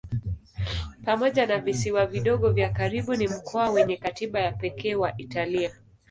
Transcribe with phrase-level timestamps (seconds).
[1.05, 5.71] Pamoja na visiwa vidogo vya karibu ni mkoa wenye katiba ya pekee wa Italia.